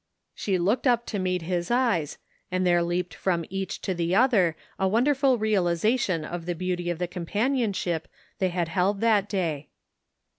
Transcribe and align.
She 0.33 0.57
looked 0.57 0.87
up 0.87 1.05
to 1.05 1.19
meet 1.19 1.43
his 1.43 1.69
eyes 1.69 2.17
and 2.51 2.65
there 2.65 2.81
leaped 2.81 3.13
from 3.13 3.45
each 3.51 3.81
to 3.81 3.93
the 3.93 4.15
other 4.15 4.55
a 4.79 4.87
wonderful 4.87 5.37
realization 5.37 6.25
of 6.25 6.47
the 6.47 6.55
beauty 6.55 6.89
of 6.89 6.97
the 6.97 7.07
companionship 7.07 8.07
they 8.39 8.49
had 8.49 8.69
held 8.69 8.99
that 9.01 9.29
day. 9.29 9.69